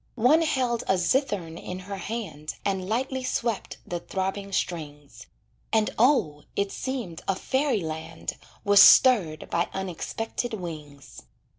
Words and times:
One 0.15 0.41
held 0.41 0.81
a 0.87 0.97
zithern 0.97 1.59
in 1.61 1.77
her 1.81 1.97
hand 1.97 2.55
And 2.65 2.89
lightly 2.89 3.23
swept 3.23 3.77
the 3.85 3.99
throbbing 3.99 4.51
strings; 4.51 5.27
And, 5.71 5.91
O! 5.99 6.41
it 6.55 6.71
seemed 6.71 7.21
a 7.27 7.35
fairy 7.35 7.81
land 7.81 8.33
Was 8.63 8.81
stirred 8.81 9.47
by 9.51 9.69
unexpected 9.75 10.55
wings. 10.55 11.21